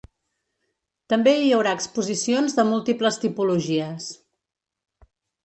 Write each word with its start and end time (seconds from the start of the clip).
També 1.13 1.33
hi 1.41 1.51
haurà 1.57 1.73
exposicions 1.79 2.57
de 2.61 2.65
múltiples 2.71 3.21
tipologies. 3.27 4.09